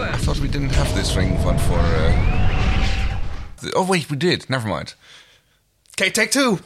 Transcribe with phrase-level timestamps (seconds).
[0.00, 1.74] I thought we didn't have this ring one for.
[1.78, 3.18] Uh...
[3.62, 4.48] the- oh wait, we did.
[4.50, 4.94] Never mind.
[5.98, 6.60] Okay, take two.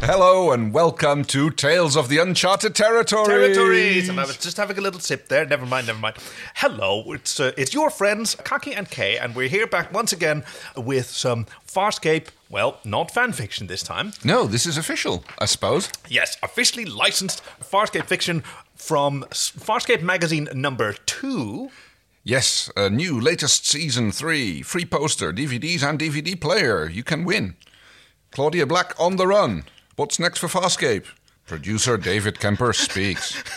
[0.00, 3.26] Hello and welcome to Tales of the Uncharted Territories.
[3.26, 4.08] Territories.
[4.08, 5.44] And I was just having a little sip there.
[5.44, 6.16] Never mind, never mind.
[6.54, 10.44] Hello, it's uh, it's your friends Kaki and Kay, and we're here back once again
[10.76, 12.28] with some Farscape.
[12.48, 14.12] Well, not fan fiction this time.
[14.24, 15.90] No, this is official, I suppose.
[16.08, 18.44] Yes, officially licensed Farscape fiction
[18.76, 21.70] from Farscape magazine number two.
[22.22, 26.88] Yes, a new latest season three, free poster, DVDs, and DVD player.
[26.88, 27.56] You can win.
[28.30, 29.64] Claudia Black on the run.
[29.98, 31.06] What's next for Farscape?
[31.46, 33.42] Producer David Kemper speaks.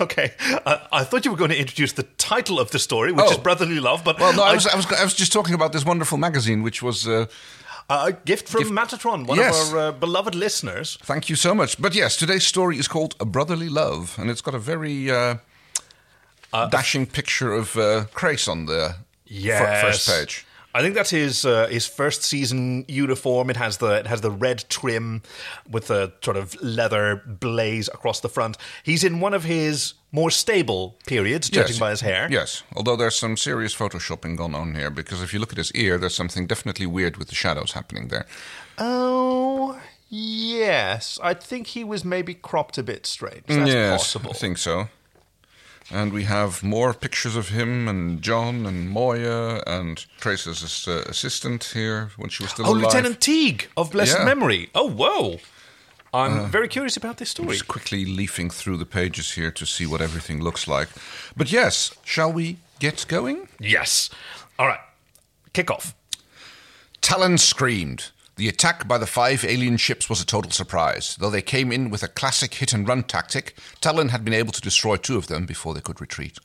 [0.00, 0.32] Okay,
[0.66, 3.30] uh, I thought you were going to introduce the title of the story, which Oh.
[3.30, 5.54] is Brotherly Love, but Well, no, I I- was, I was, I was just talking
[5.54, 7.06] about this wonderful magazine, which was.
[7.06, 7.26] Uh,
[7.88, 9.68] a gift from Matatron, one Yes.
[9.70, 10.98] of our uh, beloved listeners.
[11.02, 11.80] thank you so much.
[11.80, 15.36] But yes, today's story is called A Brotherly Love, and it's got a very uh,
[16.70, 18.96] dashing picture of uh, Crace on the
[19.28, 20.44] fir- first page.
[20.74, 23.50] I think that's his uh, his first season uniform.
[23.50, 25.22] It has the it has the red trim
[25.68, 28.56] with the sort of leather blaze across the front.
[28.82, 32.28] He's in one of his more stable periods, judging by his hair.
[32.30, 35.72] Yes, although there's some serious photoshopping going on here because if you look at his
[35.72, 38.26] ear, there's something definitely weird with the shadows happening there.
[38.78, 43.44] Oh yes, I think he was maybe cropped a bit strange.
[43.46, 44.30] That's yes, possible.
[44.30, 44.88] I think so.
[45.92, 51.64] And we have more pictures of him and John and Moya and Crace's uh, assistant
[51.74, 52.84] here when she was still Oh, alive.
[52.84, 54.22] Lieutenant Teeg of blessed Yeah.
[54.22, 54.70] Uh, memory.
[54.74, 55.40] Oh, whoa.
[56.12, 57.50] I'm very curious about this story.
[57.52, 60.88] Just quickly leafing through the pages here to see what everything looks like.
[61.36, 63.48] But yes, shall we get going?
[63.60, 64.10] Yes.
[64.58, 64.80] All right.
[65.52, 65.94] Kick off.
[67.00, 68.10] Talon screamed.
[68.40, 71.14] The attack by the five alien ships was a total surprise.
[71.20, 74.52] Though they came in with a classic hit and run tactic, Talon had been able
[74.52, 76.38] to destroy two of them before they could retreat.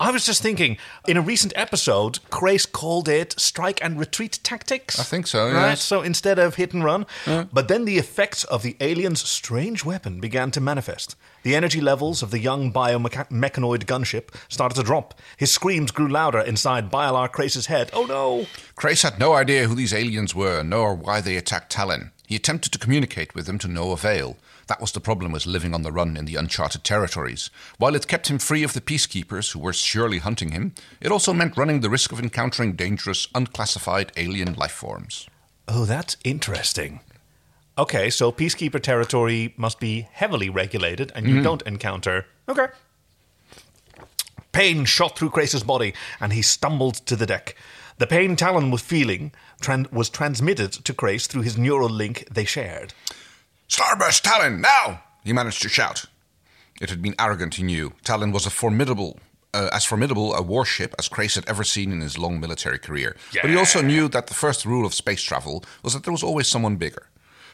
[0.00, 4.98] I was just thinking, in a recent episode, Crace called it strike and retreat tactics.
[4.98, 5.82] I think so, Right, yes.
[5.82, 7.04] so instead of hit and run.
[7.26, 11.16] But then the effects of the alien's strange weapon began to manifest.
[11.42, 15.14] The energy levels of the young biomechanoid gunship started to drop.
[15.36, 17.90] His screams grew louder inside Bialar Crace's head.
[17.92, 18.46] Oh no!
[18.76, 22.12] Crace had no idea who these aliens were, nor why they attacked Talon.
[22.26, 24.36] He attempted to communicate with them to no avail.
[24.68, 27.50] That was the problem with living on the run in the uncharted territories.
[27.78, 31.32] While it kept him free of the peacekeepers who were surely hunting him, it also
[31.32, 35.26] meant running the risk of encountering dangerous, unclassified alien life forms.
[35.66, 37.00] Oh, that's interesting.
[37.78, 41.44] Okay, so Peacekeeper territory must be heavily regulated, and you mm-hmm.
[41.44, 42.26] don't encounter.
[42.48, 42.66] Okay.
[44.52, 47.54] Pain shot through Crace's body, and he stumbled to the deck.
[47.98, 52.44] The pain Talon was feeling tran- was transmitted to Crace through his neural link they
[52.44, 52.94] shared.
[53.68, 55.02] Starburst Talon, now!
[55.24, 56.06] He managed to shout.
[56.80, 57.92] It had been arrogant, he knew.
[58.02, 59.18] Talon was a formidable,
[59.52, 63.14] uh, as formidable a warship as Crace had ever seen in his long military career.
[63.42, 66.22] But he also knew that the first rule of space travel was that there was
[66.22, 67.08] always someone bigger.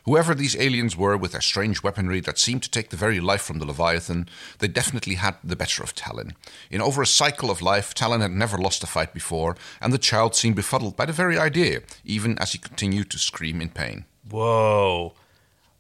[0.04, 3.40] Whoever these aliens were with their strange weaponry that seemed to take the very life
[3.40, 6.34] from the Leviathan, they definitely had the better of Talon.
[6.70, 9.98] In over a cycle of life, Talon had never lost a fight before, and the
[9.98, 14.04] child seemed befuddled by the very idea, even as he continued to scream in pain.
[14.28, 15.14] Whoa.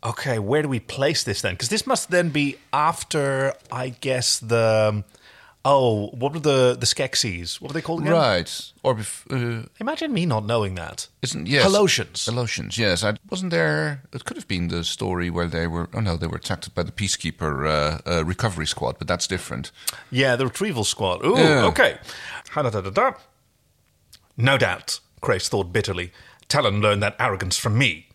[0.04, 1.54] Okay, where do we place this then?
[1.54, 5.02] Because this must then be after, I guess, the.
[5.66, 7.58] Oh, what were the the Skeksis?
[7.58, 8.12] What were they called again?
[8.12, 8.72] Right.
[8.82, 9.24] Or bef-
[9.62, 11.08] uh, Imagine me not knowing that.
[11.22, 12.28] Isn't yes, Halosians.
[12.28, 13.02] Halosians, yes.
[13.02, 14.02] I, wasn't there?
[14.12, 15.88] It could have been the story where they were.
[15.94, 19.72] Oh no, they were attacked by the peacekeeper uh, uh, recovery squad, but that's different.
[20.10, 21.24] Yeah, the retrieval squad.
[21.24, 21.64] Ooh, Yeah.
[21.64, 21.96] okay.
[22.50, 23.12] Ha-da-da-da-da.
[24.36, 26.12] No doubt, Crace thought bitterly.
[26.46, 28.08] Talon learned that arrogance from me.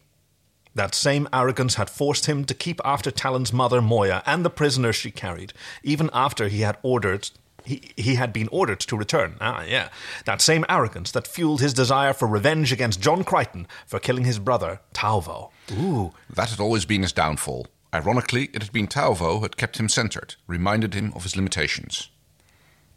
[0.76, 4.94] That same arrogance had forced him to keep after Talon's mother, Moya, and the prisoner
[4.94, 5.54] she carried,
[5.84, 7.30] even after he had ordered.
[7.66, 9.36] He, he had been ordered to return.
[9.42, 9.90] Ah, yeah.
[10.26, 14.40] That same arrogance that fueled his desire for revenge against John Crichton for killing his
[14.40, 15.52] brother, Tauvo.
[15.74, 16.14] Ooh.
[16.34, 17.68] That had always been his downfall.
[17.94, 22.10] Ironically, it had been Tauvo who had kept him centered, reminded him of his limitations.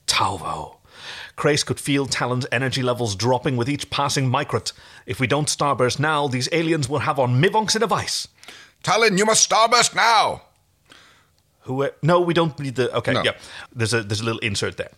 [0.06, 0.76] Tauvo.
[1.36, 4.72] Crace could feel Talon's energy levels dropping with each passing microt.
[5.06, 8.28] If we don't starburst now, these aliens will have on Mivonks in a vice.
[8.82, 10.42] Talon, you must starburst now!
[11.62, 11.84] Who?
[11.84, 12.92] Uh, no, we don't need the.
[12.96, 13.22] Okay, No.
[13.22, 13.32] yeah.
[13.72, 14.90] There's a there's a little insert there.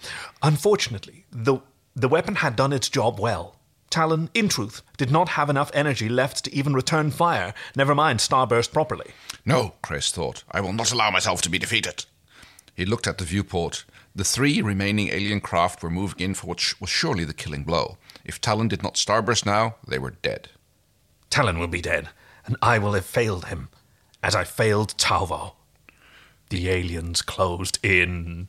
[0.43, 1.59] Unfortunately, the
[1.95, 3.57] the weapon had done its job well.
[3.91, 7.55] Talon, in truth, did not have enough energy left to even return fire.
[7.77, 9.13] Never mind starburst properly.
[9.45, 10.43] No, Crace thought.
[10.51, 12.05] I will not allow myself to be defeated.
[12.75, 13.85] He looked at the viewport.
[14.17, 17.65] The three remaining alien craft were moving in for what sh- was surely the killing
[17.65, 17.99] blow.
[18.25, 20.51] If Talon did not starburst now, they were dead.
[21.31, 22.11] Talon will be dead,
[22.47, 23.71] and I will have failed him,
[24.23, 25.55] as I failed Tauvo.
[26.51, 28.49] The aliens closed in.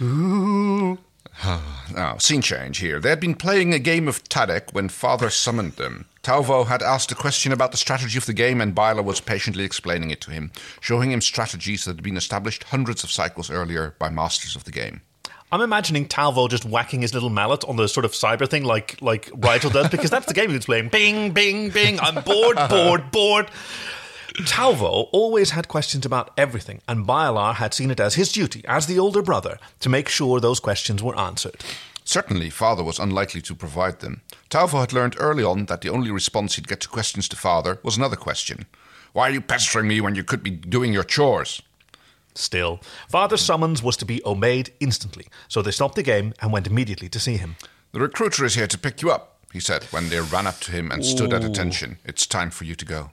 [0.00, 0.98] Ooh.
[1.42, 2.98] Ah, now, scene change here.
[2.98, 6.06] They had been playing a game of Tadek when Father summoned them.
[6.26, 9.62] Tauvo had asked a question about the strategy of the game, and Bialar was patiently
[9.62, 10.50] explaining it to him,
[10.80, 14.72] showing him strategies that had been established hundreds of cycles earlier by masters of the
[14.72, 15.02] game.
[15.52, 19.00] I'm imagining Tauvo just whacking his little mallet on the sort of cyber thing like
[19.00, 20.88] like Rygel does, because that's the game he's playing.
[20.88, 22.00] Bing, bing, bing.
[22.00, 23.48] I'm bored, bored, bored.
[24.40, 28.88] Tauvo always had questions about everything, and Bialar had seen it as his duty, as
[28.88, 31.62] the older brother, to make sure those questions were answered.
[32.06, 34.22] Certainly, Father was unlikely to provide them.
[34.48, 37.80] Tauvo had learned early on that the only response he'd get to questions to Father
[37.82, 38.66] was another question
[39.12, 41.60] Why are you pestering me when you could be doing your chores?
[42.36, 46.68] Still, Father's summons was to be obeyed instantly, so they stopped the game and went
[46.68, 47.56] immediately to see him.
[47.90, 50.70] The recruiter is here to pick you up, he said when they ran up to
[50.70, 51.98] him and stood at attention.
[52.04, 53.10] It's time for you to go.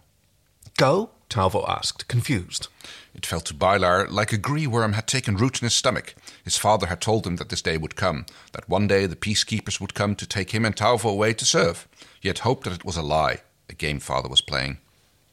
[0.78, 1.10] Go?
[1.34, 2.68] Tauvo asked, confused.
[3.16, 6.14] It felt to Bialar like a gree worm had taken root in his stomach.
[6.44, 9.82] His father had told him that this day would come, that one day the peacekeepers
[9.82, 11.88] would come to take him and Tauvo away to serve.
[12.20, 14.78] He had hoped that it was a lie, a game father was playing.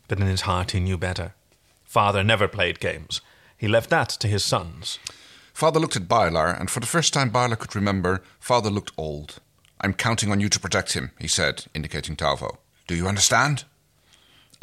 [0.08, 1.35] But in his heart he knew better.
[1.85, 3.20] Father never played games.
[3.58, 4.99] He left that to his sons.
[5.52, 9.38] Father looked at Bialar, and for the first time Bialar could remember, Father looked old.
[9.82, 12.56] I'm counting on you to protect him, he said, indicating Tauvo.
[12.87, 13.64] Do you understand?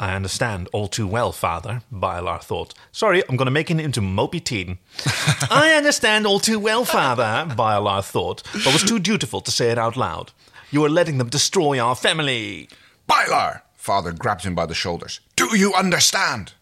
[0.00, 2.72] I understand all too well, father, Bialar thought.
[2.92, 4.78] Sorry, I'm going to make it into mopey teen.
[5.50, 9.78] I understand all too well, father, Bialar thought, but was too dutiful to say it
[9.78, 10.30] out loud.
[10.70, 12.68] You are letting them destroy our family.
[13.08, 13.62] Bialar!
[13.74, 15.20] Father grabbed him by the shoulders.
[15.34, 16.52] Do you understand?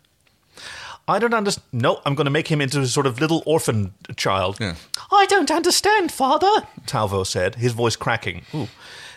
[1.09, 1.67] I don't understand.
[1.73, 4.59] No, I'm going to make him into a sort of little orphan child.
[4.61, 4.77] Yeah.
[5.13, 8.43] I don't understand, father, Tauvo said, his voice cracking.
[8.55, 8.69] Ooh.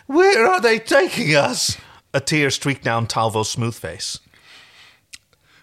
[0.06, 1.76] Where are they taking us?
[2.12, 4.18] A tear streaked down Tauvo's smooth face.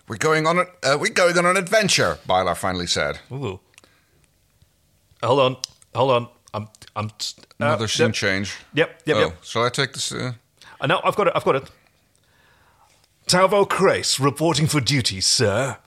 [0.08, 3.20] We're going on a, uh, we're going on an adventure, Bialar finally said.
[3.32, 3.60] Ooh.
[5.22, 5.58] Hold on.
[5.94, 6.28] Hold on.
[6.54, 6.68] I'm.
[6.96, 7.08] I'm.
[7.08, 8.16] Uh, Another scene yep.
[8.16, 8.56] change.
[8.74, 9.02] Yep.
[9.06, 9.18] Yep.
[9.18, 9.44] oh, Yep.
[9.44, 10.12] shall I take this?
[10.12, 10.34] Uh...
[10.80, 11.34] Uh, no, I've got it.
[11.36, 11.70] I've got it.
[13.28, 15.78] Tauvo Crace reporting for duty, sir.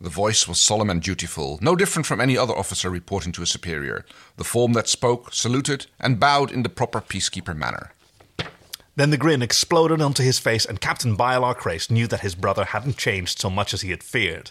[0.00, 3.46] The voice was solemn and dutiful, no different from any other officer reporting to a
[3.46, 4.04] superior.
[4.36, 7.92] The form that spoke saluted and bowed in the proper peacekeeper manner.
[8.94, 12.64] Then the grin exploded onto his face, and Captain Bialar Crace knew that his brother
[12.64, 14.50] hadn't changed so much as he had feared.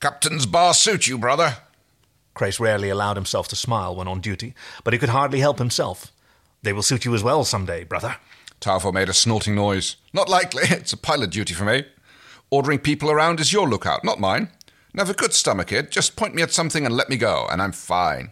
[0.00, 1.58] Captain's bar suit you, brother.
[2.32, 6.10] Crace rarely allowed himself to smile when on duty, but he could hardly help himself.
[6.62, 8.16] They will suit you as well some day, brother.
[8.60, 9.96] Tauvo made a snorting noise.
[10.12, 10.64] Not likely.
[10.70, 11.84] It's a pilot duty for me.
[12.50, 14.48] Ordering people around is your lookout, not mine.
[14.94, 15.90] Never could stomach it.
[15.90, 18.30] Just point me at something and let me go, and I'm fine.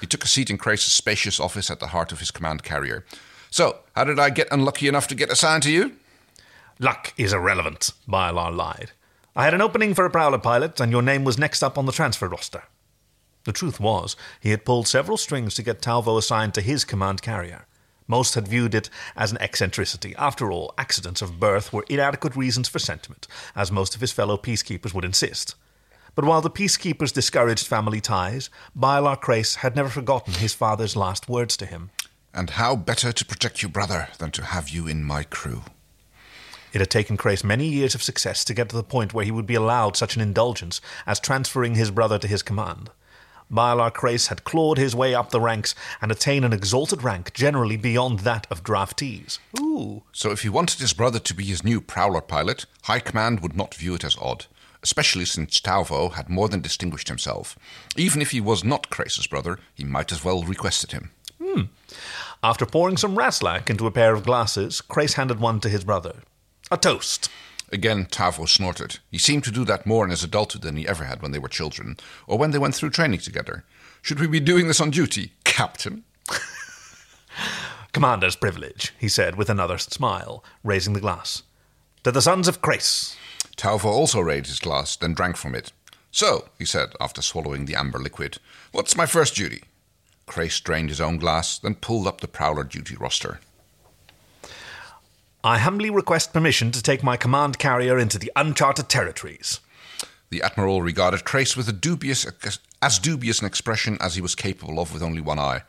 [0.00, 3.04] He took a seat in Crace's spacious office at the heart of his command carrier.
[3.50, 5.92] So, how did I get unlucky enough to get assigned to you?
[6.78, 8.92] Luck is irrelevant, Bialar lied.
[9.34, 11.86] I had an opening for a Prowler pilot, and your name was next up on
[11.86, 12.64] the transfer roster.
[13.44, 17.22] The truth was, he had pulled several strings to get Tauvo assigned to his command
[17.22, 17.66] carrier.
[18.08, 20.14] Most had viewed it as an eccentricity.
[20.16, 24.36] After all, accidents of birth were inadequate reasons for sentiment, as most of his fellow
[24.36, 25.54] peacekeepers would insist.
[26.14, 28.48] But while the peacekeepers discouraged family ties,
[28.78, 31.90] Bialar Crace had never forgotten his father's last words to him.
[32.36, 35.62] And how better to protect your brother, than to have you in my crew?
[36.74, 39.30] It had taken Crace many years of success to get to the point where he
[39.30, 42.90] would be allowed such an indulgence as transferring his brother to his command.
[43.50, 47.78] Bialar Crace had clawed his way up the ranks and attained an exalted rank generally
[47.78, 49.38] beyond that of draftees.
[49.58, 50.02] Ooh.
[50.12, 53.56] So if he wanted his brother to be his new Prowler pilot, High Command would
[53.56, 54.44] not view it as odd,
[54.82, 57.58] especially since Tauvo had more than distinguished himself.
[57.96, 61.12] Even if he was not Crace's brother, he might as well requested him.
[61.56, 61.96] Hmm.
[62.42, 66.22] After pouring some Raslak into a pair of glasses, Crace handed one to his brother.
[66.70, 67.28] A toast.
[67.72, 68.98] Again, Tauvo snorted.
[69.10, 71.38] He seemed to do that more in his adulthood than he ever had when they
[71.38, 71.96] were children,
[72.26, 73.64] or when they went through training together.
[74.02, 76.04] Should we be doing this on duty, Captain?
[77.92, 81.42] Commander's privilege, he said with another smile, raising the glass.
[82.04, 83.16] To the sons of Crace.
[83.56, 85.72] Tauvo also raised his glass, then drank from it.
[86.12, 88.38] So, he said, after swallowing the amber liquid,
[88.70, 89.64] what's my first duty?
[90.26, 93.40] Crace drained his own glass, then pulled up the Prowler duty roster.
[95.44, 99.60] I humbly request permission to take my command carrier into the uncharted territories.
[100.30, 102.26] The Admiral regarded Crace with a dubious,
[102.82, 105.62] as dubious an expression as he was capable of with only one eye.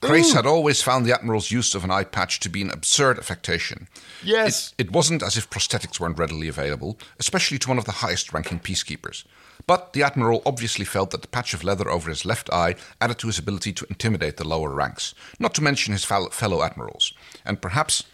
[0.00, 3.18] Crace had always found the Admiral's use of an eye patch to be an absurd
[3.18, 3.86] affectation.
[4.24, 4.72] Yes.
[4.78, 8.32] It, it wasn't as if prosthetics weren't readily available, especially to one of the highest
[8.32, 9.24] ranking peacekeepers.
[9.66, 13.18] But the Admiral obviously felt that the patch of leather over his left eye added
[13.18, 17.12] to his ability to intimidate the lower ranks, not to mention his fellow Admirals.
[17.44, 18.04] And perhaps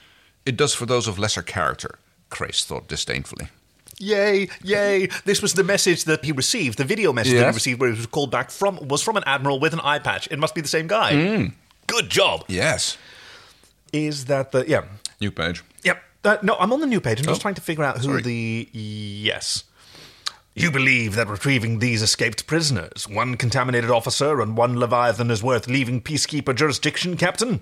[0.45, 1.99] it does for those of lesser character,
[2.31, 3.49] Crace thought disdainfully.
[3.99, 5.07] Yay, yay.
[5.25, 7.97] This was the message that he received, the video message that he received where he
[7.97, 10.29] was called back from was from an admiral with an eye patch.
[10.31, 11.13] It must be the same guy.
[11.37, 11.47] Hmm.
[11.87, 12.45] Good job.
[12.49, 12.97] Yes.
[13.93, 14.85] Is that the yeah.
[15.21, 15.63] New page.
[15.85, 16.03] Yep.
[16.25, 17.21] Uh, no, I'm on the new page.
[17.21, 18.23] I'm just Oh, trying to figure out who sorry.
[18.23, 19.65] the yes.
[20.57, 25.67] You believe that retrieving these escaped prisoners, one contaminated officer and one Leviathan, is worth
[25.67, 27.61] leaving peacekeeper jurisdiction, Captain?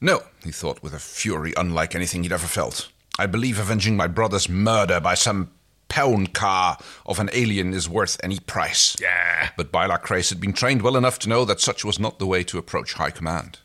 [0.00, 2.88] No, he thought with a fury unlike anything he'd ever felt.
[3.18, 5.50] I believe avenging my brother's murder by some
[5.88, 8.96] pound car of an alien is worth any price.
[9.00, 9.50] Yeah.
[9.56, 12.26] But Bialar Crace had been trained well enough to know that such was not the
[12.26, 13.60] way to approach High Command.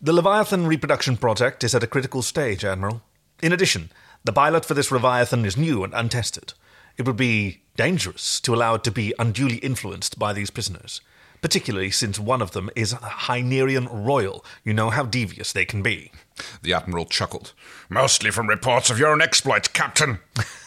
[0.00, 3.02] The Leviathan reproduction project is at a critical stage, Admiral.
[3.42, 3.90] In addition,
[4.24, 6.52] the pilot for this Leviathan is new and untested.
[6.96, 11.00] It would be dangerous to allow it to be unduly influenced by these prisoners,
[11.40, 14.44] particularly since one of them is a Hynerian royal.
[14.64, 16.12] You know how devious they can be.
[16.62, 17.52] The Admiral chuckled.
[17.88, 20.20] Mostly from reports of your own exploits, Captain.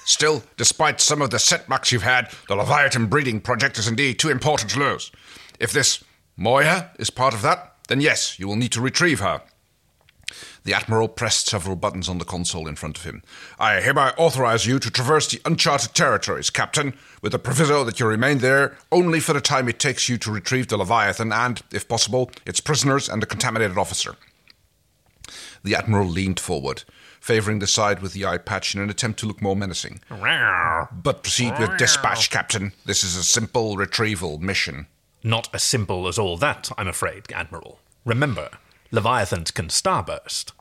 [0.06, 4.30] Still, despite some of the setbacks you've had, the Leviathan breeding project is indeed too
[4.30, 5.12] important to lose.
[5.60, 6.04] If this
[6.36, 9.42] Moya is part of that, then yes, you will need to retrieve her.
[10.64, 13.24] The Admiral pressed several buttons on the console in front of him.
[13.60, 18.06] I hereby authorize you to traverse the uncharted territories, Captain, with the proviso that you
[18.06, 21.88] remain there only for the time it takes you to retrieve the Leviathan and, if
[21.88, 24.16] possible, its prisoners and the contaminated officer.
[25.64, 26.84] The Admiral leaned forward,
[27.20, 30.02] favoring the side with the eye patch in an attempt to look more menacing.
[30.92, 32.74] But proceed with dispatch, Captain.
[32.86, 34.86] This is a simple retrieval mission.
[35.24, 37.80] Not as simple as all that, I'm afraid, Admiral.
[38.06, 38.50] Remember,
[38.92, 40.52] Leviathans can starburst.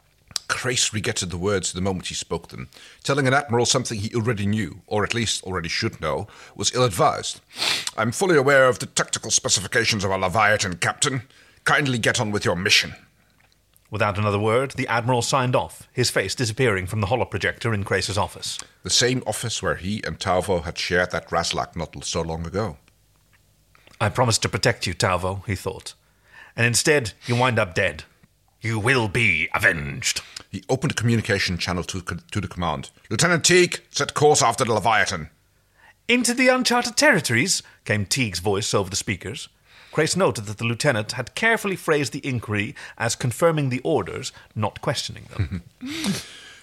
[0.46, 2.68] Crace regretted the words the moment he spoke them.
[3.04, 6.84] Telling an admiral something he already knew, or at least already should know, was ill
[6.84, 7.40] advised.
[7.96, 11.22] I'm fully aware of the tactical specifications of a Leviathan, Captain.
[11.64, 12.94] Kindly get on with your mission.
[13.90, 18.18] Without another word, the Admiral signed off, his face disappearing from the holoprojector in Crace's
[18.18, 18.58] office.
[18.84, 22.76] The same office where he and Tauvo had shared that Raslak not so long ago.
[24.00, 25.94] I promised to protect you, Tauvo, he thought.
[26.56, 28.04] And instead, you wind up dead.
[28.60, 30.20] You will be avenged.
[30.50, 32.90] He opened a communication channel to, to the command.
[33.08, 35.30] Lieutenant Teeg, set course after the Leviathan.
[36.08, 39.48] Into the uncharted territories, came Teeg's voice over the speakers.
[39.92, 44.80] Crace noted that the lieutenant had carefully phrased the inquiry as confirming the orders, not
[44.80, 45.62] questioning them.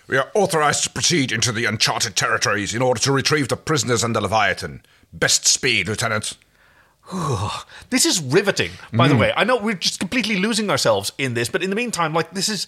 [0.08, 4.06] We are authorized to proceed into the uncharted territories in order to retrieve the prisoners
[4.06, 4.82] and the Leviathan.
[5.12, 6.38] Best speed, Lieutenant.
[7.90, 9.32] This is riveting, by the way.
[9.36, 12.50] I know we're just completely losing ourselves in this, but in the meantime, like this
[12.50, 12.68] is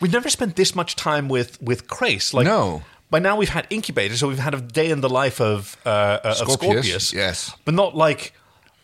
[0.00, 2.34] we've never spent this much time with with Crace.
[2.34, 2.82] Like No.
[3.10, 5.88] By now we've had Incubator, so we've had a day in the life of uh,
[5.88, 6.54] uh, of Scorpius,
[6.86, 7.12] Scorpius.
[7.12, 7.52] yes.
[7.64, 8.34] But not like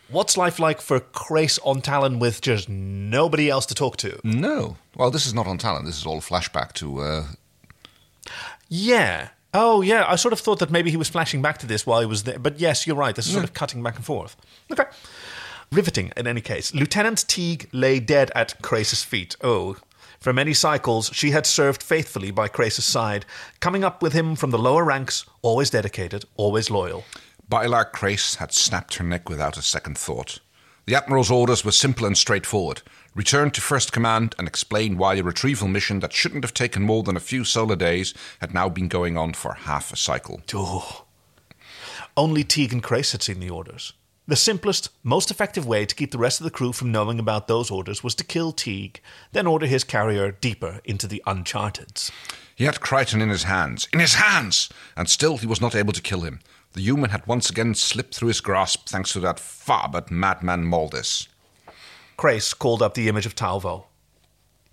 [0.09, 4.19] what's life like for Crace on Talon with just nobody else to talk to?
[4.23, 4.75] No.
[4.95, 5.85] Well, this is not on talent.
[5.85, 6.99] This is all a flashback to.
[6.99, 7.23] Uh,
[8.69, 9.29] Yeah.
[9.59, 10.05] Oh, yeah.
[10.07, 12.23] I sort of thought that maybe he was flashing back to this while he was
[12.23, 12.37] there.
[12.37, 13.15] But yes, you're right.
[13.15, 14.35] This is sort of cutting back and forth.
[14.71, 14.83] Okay.
[15.71, 16.75] Riveting, in any case.
[16.75, 19.35] Lieutenant Teeg lay dead at Crace's feet.
[19.41, 19.75] Oh.
[20.19, 23.25] For many cycles, she had served faithfully by Crace's side,
[23.59, 27.03] coming up with him from the lower ranks, always dedicated, always loyal.
[27.49, 30.39] Bialar Crace had snapped her neck without a second thought.
[30.87, 32.81] The Admiral's orders were simple and straightforward
[33.13, 37.03] return to First Command and explain why a retrieval mission that shouldn't have taken more
[37.03, 40.41] than a few solar days had now been going on for half a cycle.
[40.53, 41.03] Oh.
[42.15, 43.91] Only Teeg and Crace had seen the orders.
[44.27, 47.47] The simplest, most effective way to keep the rest of the crew from knowing about
[47.47, 49.01] those orders was to kill Teeg,
[49.33, 52.11] then order his carrier deeper into the Uncharteds.
[52.55, 53.89] He had Crichton in his hands.
[53.91, 54.69] In his hands!
[54.95, 56.39] And still he was not able to kill him.
[56.77, 61.27] The human had once again slipped through his grasp thanks to that farbot madman Maldis.
[62.17, 63.85] Crace called up the image of Tauvo.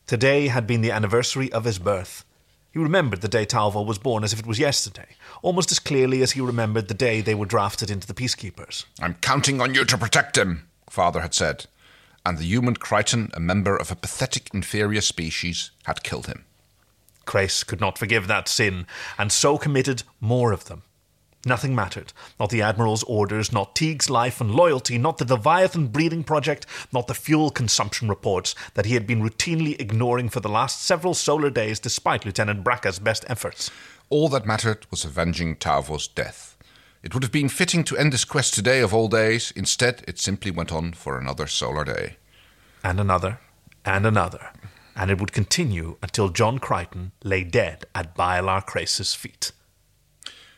[0.06, 2.26] Today had been the anniversary of his birth.
[2.74, 6.20] He remembered the day Tauvo was born as if it was yesterday, almost as clearly
[6.20, 8.84] as he remembered the day they were drafted into the Peacekeepers.
[9.00, 11.64] I'm counting on you to protect him, Father had said.
[12.26, 16.44] And the human Crichton, a member of a pathetic inferior species, had killed him.
[17.24, 20.82] Crace could not forgive that sin, and so committed more of them.
[21.46, 22.12] Nothing mattered.
[22.40, 27.06] Not the Admiral's orders, not Teeg's life and loyalty, not the Leviathan breeding project, not
[27.06, 31.50] the fuel consumption reports that he had been routinely ignoring for the last several solar
[31.50, 33.70] days despite Lieutenant Braca's best efforts.
[34.10, 36.56] All that mattered was avenging Tauvo's death.
[37.02, 39.52] It would have been fitting to end this quest today of all days.
[39.54, 42.16] Instead, it simply went on for another solar day.
[42.82, 43.40] And another,
[43.84, 44.52] and another,
[44.96, 49.52] and it would continue until John Crichton lay dead at Bialar Crace's feet.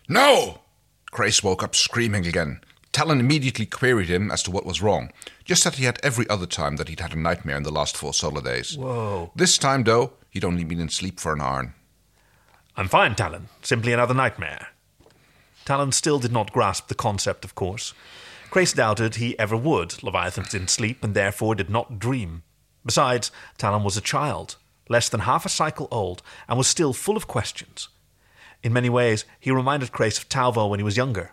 [0.09, 0.61] No!
[1.11, 2.61] Crace woke up screaming again.
[2.93, 5.11] Talon immediately queried him as to what was wrong,
[5.45, 7.97] just as he had every other time that he'd had a nightmare in the last
[7.97, 8.77] four solar days.
[8.77, 9.31] Whoa.
[9.37, 11.75] This time, though, he'd only been in sleep for an hour.
[12.77, 13.49] I'm fine, Talon.
[13.63, 14.69] Simply another nightmare.
[15.67, 17.93] Talon still did not grasp the concept, of course.
[18.51, 20.03] Crace doubted he ever would.
[20.03, 22.45] Leviathans didn't sleep and therefore did not dream.
[22.85, 24.57] Besides, Talon was a child,
[24.89, 27.89] less than half a cycle old, and was still full of questions.
[28.67, 31.31] In many ways, he reminded Crace of Tauvo when he was younger.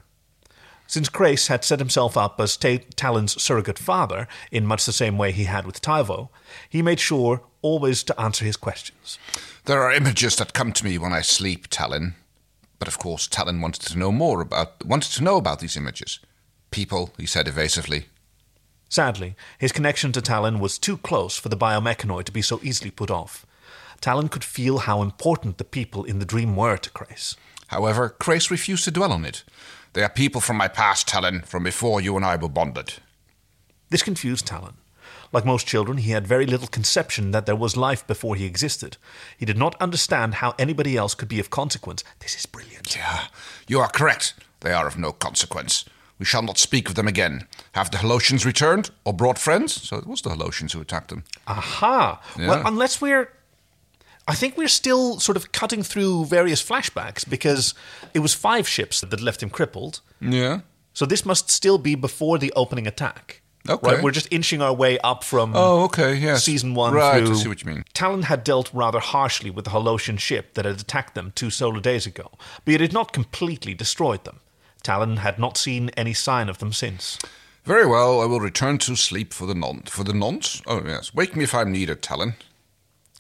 [0.86, 5.18] Since Crace had set himself up as Ta- Talon's surrogate father, in much the same
[5.18, 6.30] way he had with Tauvo,
[6.70, 9.18] he made sure always to answer his questions.
[9.66, 12.14] There are images that come to me when I sleep, Talon.
[12.78, 16.20] But of course, Talon wanted to know more about wanted to know about these images.
[16.70, 18.10] People, he said evasively.
[18.90, 22.92] Sadly, his connection to Talon was too close for the biomechanoid to be so easily
[22.92, 23.44] put off.
[24.04, 27.38] Talon could feel how important the people in the dream were to Crace.
[27.68, 29.46] However, Crace refused to dwell on it.
[29.94, 32.96] They are people from my past, Talon, from before you and I were bonded.
[33.92, 34.74] This confused Talon.
[35.32, 38.98] Like most children, he had very little conception that there was life before he existed.
[39.38, 42.04] He did not understand how anybody else could be of consequence.
[42.20, 42.98] This is brilliant.
[42.98, 43.28] Yeah,
[43.70, 44.34] you are correct.
[44.60, 45.86] They are of no consequence.
[46.20, 47.48] We shall not speak of them again.
[47.72, 49.82] Have the Holosians returned or brought friends?
[49.82, 51.24] So it was the Holosians who attacked them.
[51.48, 52.22] Aha!
[52.38, 52.48] Yeah.
[52.50, 53.30] Well, unless we're.
[54.28, 57.74] I think we're still sort of cutting through various flashbacks because
[58.14, 60.00] it was five ships that left him crippled.
[60.22, 60.62] Yeah.
[60.94, 63.42] So this must still be before the opening attack.
[63.68, 63.96] Okay.
[63.96, 64.04] Right?
[64.04, 66.44] We're just inching our way up from Oh, okay, yes.
[66.44, 67.36] season one Right, through.
[67.36, 67.86] I see what you mean.
[67.94, 71.80] Talon had dealt rather harshly with the Holosian ship that had attacked them two solar
[71.80, 72.32] days ago,
[72.66, 74.40] but it had not completely destroyed them.
[74.84, 77.18] Talon had not seen any sign of them since.
[77.64, 80.62] Very well, I will return to sleep for the non for the nonce.
[80.68, 81.14] Oh yes.
[81.14, 82.36] Wake me if I'm needed, Talon.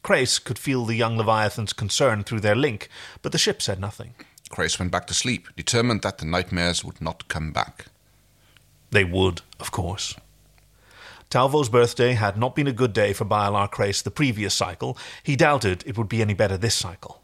[0.04, 2.90] Crace could feel the young Leviathan's concern through their link,
[3.22, 4.14] but the ship said nothing.
[4.50, 7.86] Crace went back to sleep, determined that the nightmares would not come back.
[8.92, 10.16] They would, of course.
[11.32, 14.96] Tauvo's birthday had not been a good day for Bialar Crace the previous cycle.
[15.24, 17.24] He doubted it would be any better this cycle.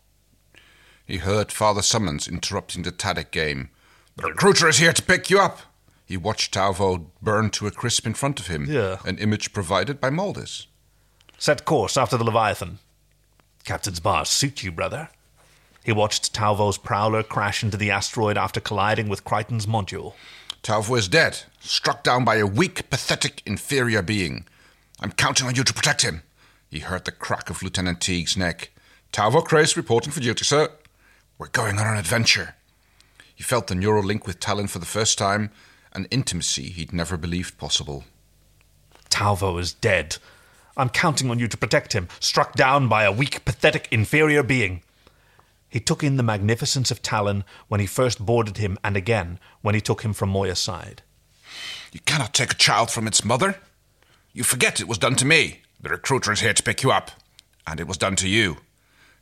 [1.06, 3.70] He heard Father Summons interrupting the Tadek game.
[4.16, 5.60] The recruiter is here to pick you up.
[6.06, 8.98] He watched Tauvo burn to a crisp in front of him, Yeah.
[9.06, 10.66] an image provided by Maldis.
[11.40, 12.80] Set course after the Leviathan.
[13.64, 15.10] Captain's bars suit you, brother.
[15.86, 20.14] He watched Tauvo's prowler crash into the asteroid after colliding with Crichton's module.
[20.62, 24.46] Tauvo is dead, struck down by a weak, pathetic, inferior being.
[25.00, 26.24] I'm counting on you to protect him.
[26.70, 28.72] He heard the crack of Lieutenant Teeg's neck.
[29.14, 30.70] Tauvo Crace reporting for duty, sir.
[31.38, 32.56] We're going on an adventure.
[33.34, 35.52] He felt the neural link with Talon for the first time,
[35.94, 38.04] an intimacy he'd never believed possible.
[39.10, 40.18] Tauvo is dead.
[40.80, 44.82] I'm counting on you to protect him, struck down by a weak, pathetic, inferior being.
[45.68, 49.76] He took in the magnificence of Talon when he first boarded him, and again when
[49.76, 51.04] he took him from Moya's side.
[51.92, 53.58] You cannot take a child from its mother.
[54.34, 55.62] You forget it was done to me.
[55.82, 57.12] The recruiter is here to pick you up.
[57.68, 58.58] And it was done to you.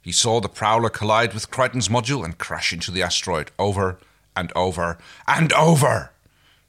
[0.01, 3.99] He saw the Prowler collide with Crichton's module and crash into the asteroid over
[4.35, 6.11] and over and over.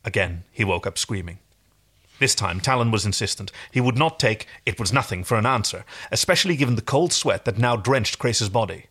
[0.05, 1.39] Again, he woke up screaming.
[2.19, 3.53] This time, Talon was insistent.
[3.71, 7.45] He would not take it was nothing for an answer, especially given the cold sweat
[7.45, 8.87] that now drenched Crace's body.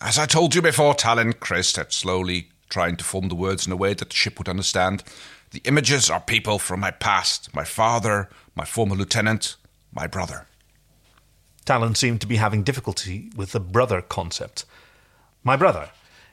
[0.00, 3.72] As I told you before, Talon, Crace said slowly, trying to form the words in
[3.72, 5.02] a way that the ship would understand.
[5.50, 9.56] The images are people from my past my father, my former lieutenant,
[9.92, 10.46] my brother.
[11.64, 14.64] Talon seemed to be having difficulty with the brother concept.
[15.42, 15.90] My brother.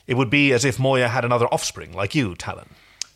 [0.07, 2.69] It would be as if Moya had another offspring, like you, Talon.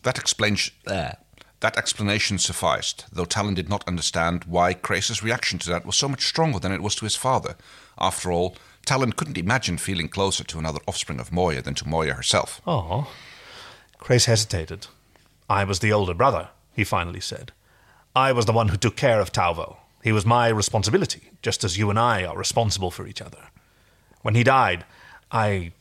[0.03, 0.71] That explains.
[0.87, 1.11] Uh,
[1.59, 6.07] that explanation sufficed, though Talon did not understand why Crace's reaction to that was so
[6.07, 7.55] much stronger than it was to his father.
[7.97, 12.13] After all, Talon couldn't imagine feeling closer to another offspring of Moya than to Moya
[12.13, 12.61] herself.
[12.65, 13.11] Oh.
[13.97, 14.87] Crace hesitated.
[15.49, 17.51] I was the older brother, he finally said.
[18.15, 19.77] I was the one who took care of Tauvo.
[20.03, 23.49] He was my responsibility, just as you and I are responsible for each other.
[24.21, 24.85] When he died,
[25.31, 25.71] I.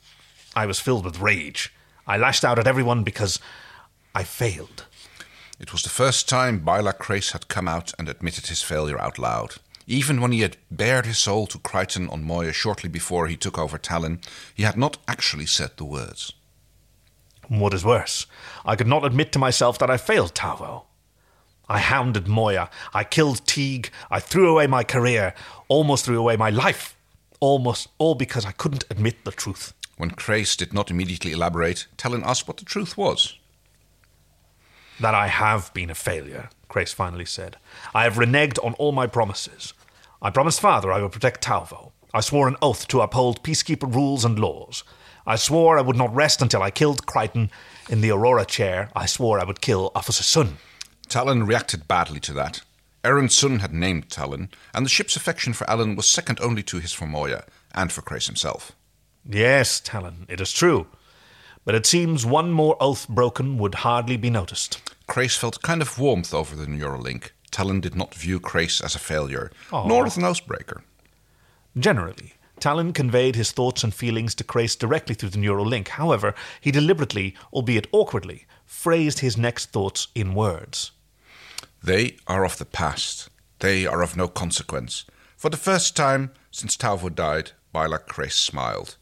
[0.55, 1.73] I was filled with rage.
[2.07, 3.39] I lashed out at everyone because
[4.15, 4.85] I failed.
[5.59, 9.19] It was the first time Bialar Crace had come out and admitted his failure out
[9.19, 9.55] loud.
[9.85, 13.57] Even when he had bared his soul to Crichton on Moya shortly before he took
[13.57, 14.21] over Talon,
[14.55, 16.31] he had not actually said the words.
[17.49, 18.25] What is worse,
[18.63, 20.83] I could not admit to myself that I failed Tauvo.
[21.67, 25.33] I hounded Moya, I killed Teeg, I threw away my career,
[25.67, 26.95] almost threw away my life.
[27.41, 29.73] Almost all because I couldn't admit the truth.
[29.97, 33.38] When Crace did not immediately elaborate, Talon asked what the truth was.
[34.99, 37.55] That I have been a failure, Crace finally said.
[37.93, 39.73] I have reneged on all my promises.
[40.21, 41.91] I promised Father I would protect Tauvo.
[42.13, 44.83] I swore an oath to uphold peacekeeper rules and laws.
[45.25, 47.49] I swore I would not rest until I killed Crichton.
[47.89, 50.57] In the Aurora chair, I swore I would kill Officer Sun.
[51.07, 52.61] Talon reacted badly to that.
[53.03, 56.79] Aeryn Sun had named Talon, and the ship's affection for Alan was second only to
[56.79, 58.73] his for Moya and for Crace himself.
[59.27, 60.87] Yes, Talon, it is true.
[61.63, 64.81] But it seems one more oath broken would hardly be noticed.
[65.09, 67.31] Crace felt kind of warmth over the Neuralink.
[67.49, 69.87] Talon did not view Crace as a failure, Aw.
[69.87, 70.83] nor as an oathbreaker.
[71.75, 75.87] Generally, Talon conveyed his thoughts and feelings to Crace directly through the neural link.
[75.87, 80.91] However, he deliberately, albeit awkwardly, phrased his next thoughts in words.
[81.83, 83.29] They are of the past.
[83.59, 85.05] They are of no consequence.
[85.35, 88.95] For the first time since Tauvo died, Bialar Crace smiled.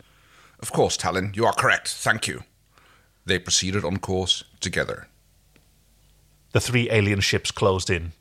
[0.61, 1.89] Of course, Talon, you are correct.
[1.89, 2.43] Thank you.
[3.25, 5.09] They proceeded on course together.
[6.51, 8.13] The three alien ships closed in.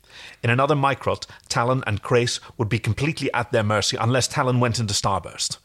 [0.43, 4.79] In another microt, Talon and Crace would be completely at their mercy unless Talon went
[4.79, 5.57] into starburst.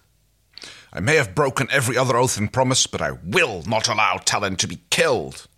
[0.93, 4.57] I may have broken every other oath and promise, but I will not allow Talon
[4.57, 5.49] to be killed.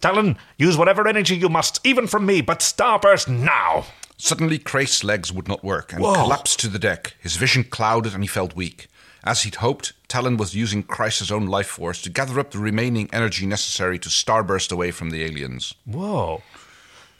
[0.00, 3.86] Talon, use whatever energy you must, even from me, but starburst now!
[4.16, 6.14] Suddenly, Crace's legs would not work and Whoa.
[6.14, 7.14] collapsed to the deck.
[7.20, 8.88] His vision clouded and he felt weak.
[9.24, 13.08] As he'd hoped, Talon was using Crace's own life force to gather up the remaining
[13.12, 15.74] energy necessary to starburst away from the aliens.
[15.84, 16.42] Whoa.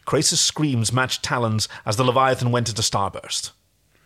[0.05, 3.51] Crace's screams matched Talon's as the Leviathan went into starburst.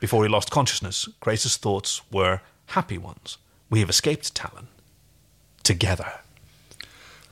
[0.01, 3.39] Before he lost consciousness, Crace's thoughts were happy ones.
[3.71, 4.69] We have escaped Talon.
[5.63, 6.13] Together.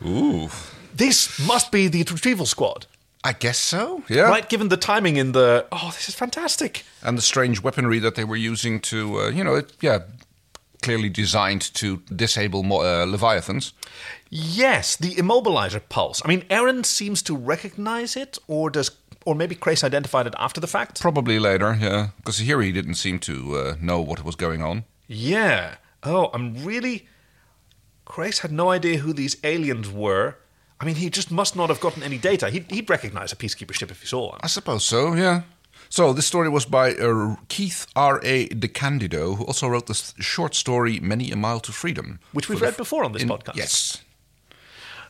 [0.07, 0.49] Ooh.
[0.95, 2.87] This must be the retrieval squad.
[3.23, 4.23] I guess so, yeah.
[4.23, 5.67] Right, given the timing in the.
[5.73, 6.85] Oh, this is fantastic.
[7.03, 10.01] And the strange weaponry that they were using to, uh, you know, it, yeah,
[10.81, 13.73] clearly designed to disable mo- uh, Leviathans.
[14.31, 16.23] Yes, the immobilizer pulse.
[16.25, 18.91] I mean, Aeryn seems to recognize it, or does,
[19.25, 21.01] or maybe Crace identified it after the fact.
[21.01, 22.09] Probably later, yeah.
[22.17, 24.85] Because here he didn't seem to uh, know what was going on.
[25.07, 25.77] Yeah.
[26.03, 27.09] Oh, I'm really.
[28.05, 30.37] Crace had no idea who these aliens were.
[30.81, 32.49] I mean, he just must not have gotten any data.
[32.49, 34.41] He'd, he'd recognize a peacekeeper ship if he saw one.
[34.43, 35.43] I suppose so, yeah.
[35.93, 38.21] So this story was by uh, Keith R.
[38.23, 38.49] A.
[38.49, 42.67] DeCandido, who also wrote this short story "Many a Mile to Freedom," Which we've the
[42.67, 43.57] read before on this in- podcast.
[43.57, 43.99] Yes,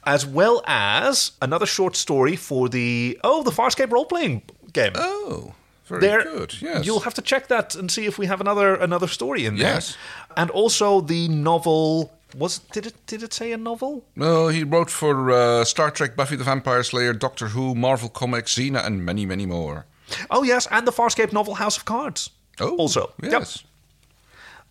[0.04, 3.18] As well as another short story for the.
[3.22, 4.92] Oh, the Farscape role playing game.
[4.94, 5.52] Oh,
[5.84, 6.54] very there, good.
[6.62, 9.56] Yes, You'll have to check that and see if we have another another story in
[9.56, 9.74] there.
[9.74, 9.96] Yes.
[10.36, 12.10] And also the novel.
[12.38, 14.02] Was did it did it say a novel?
[14.14, 18.54] No, he wrote for uh, Star Trek, Buffy the Vampire Slayer, Doctor Who, Marvel Comics,
[18.54, 19.84] Xena, and many, many more.
[20.30, 22.30] Oh yes, and the Farscape novel House of Cards.
[22.60, 23.32] Oh, also Yep.
[23.32, 23.64] yes.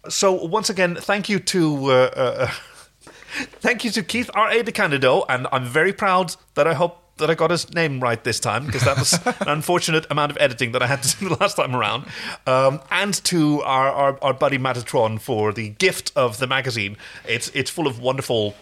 [0.09, 2.47] So once again, thank you to uh, uh,
[3.61, 4.49] thank you to Keith R.
[4.51, 4.63] A.
[4.63, 8.39] DeCandido, and I'm very proud that I hope that I got his name right this
[8.39, 11.35] time because that was an unfortunate amount of editing that I had to do the
[11.35, 12.05] last time around.
[12.47, 16.97] Um, and to our, our, our buddy Matatron for the gift of the magazine.
[17.27, 18.55] It's it's full of wonderful.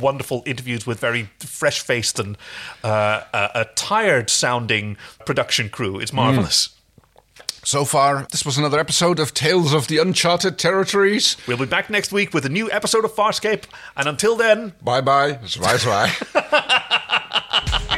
[0.00, 2.38] Wonderful interviews with very fresh faced and
[2.82, 6.00] uh, a, a tired sounding production crew.
[6.00, 6.70] It's marvelous.
[7.64, 11.36] So far, this was another episode of Tales of the Uncharted Territories.
[11.46, 13.62] We'll be back next week with a new episode of Farscape,
[13.96, 15.34] and until then, Bye bye.
[15.44, 16.08] Zwaai zwaai.